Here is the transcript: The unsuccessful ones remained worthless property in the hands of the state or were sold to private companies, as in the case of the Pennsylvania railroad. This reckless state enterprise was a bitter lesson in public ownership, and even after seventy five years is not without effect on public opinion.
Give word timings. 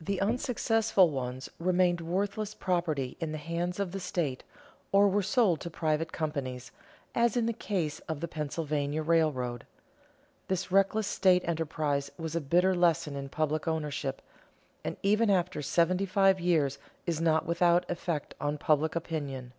The 0.00 0.20
unsuccessful 0.20 1.10
ones 1.10 1.48
remained 1.60 2.00
worthless 2.00 2.54
property 2.54 3.16
in 3.20 3.30
the 3.30 3.38
hands 3.38 3.78
of 3.78 3.92
the 3.92 4.00
state 4.00 4.42
or 4.90 5.06
were 5.06 5.22
sold 5.22 5.60
to 5.60 5.70
private 5.70 6.10
companies, 6.12 6.72
as 7.14 7.36
in 7.36 7.46
the 7.46 7.52
case 7.52 8.00
of 8.08 8.18
the 8.18 8.26
Pennsylvania 8.26 9.00
railroad. 9.00 9.64
This 10.48 10.72
reckless 10.72 11.06
state 11.06 11.42
enterprise 11.44 12.10
was 12.18 12.34
a 12.34 12.40
bitter 12.40 12.74
lesson 12.74 13.14
in 13.14 13.28
public 13.28 13.68
ownership, 13.68 14.20
and 14.82 14.96
even 15.04 15.30
after 15.30 15.62
seventy 15.62 16.04
five 16.04 16.40
years 16.40 16.78
is 17.06 17.20
not 17.20 17.46
without 17.46 17.88
effect 17.88 18.34
on 18.40 18.58
public 18.58 18.96
opinion. 18.96 19.52